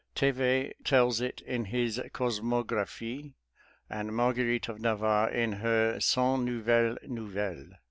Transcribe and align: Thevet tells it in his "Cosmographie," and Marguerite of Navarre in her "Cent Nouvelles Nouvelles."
Thevet 0.15 0.83
tells 0.83 1.21
it 1.21 1.41
in 1.41 1.65
his 1.65 1.99
"Cosmographie," 2.11 3.35
and 3.87 4.15
Marguerite 4.15 4.67
of 4.67 4.79
Navarre 4.81 5.29
in 5.29 5.51
her 5.51 5.99
"Cent 5.99 6.41
Nouvelles 6.45 6.97
Nouvelles." 7.07 7.75